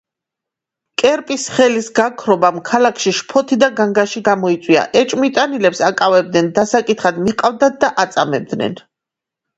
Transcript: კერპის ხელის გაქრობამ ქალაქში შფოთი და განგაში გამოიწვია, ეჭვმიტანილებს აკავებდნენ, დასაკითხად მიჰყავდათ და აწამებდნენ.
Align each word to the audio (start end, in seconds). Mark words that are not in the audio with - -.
კერპის 1.01 1.43
ხელის 1.57 1.89
გაქრობამ 1.99 2.57
ქალაქში 2.69 3.13
შფოთი 3.19 3.59
და 3.65 3.69
განგაში 3.81 4.23
გამოიწვია, 4.29 4.87
ეჭვმიტანილებს 5.03 5.85
აკავებდნენ, 5.93 6.51
დასაკითხად 6.59 7.21
მიჰყავდათ 7.29 7.81
და 7.85 7.95
აწამებდნენ. 8.07 8.79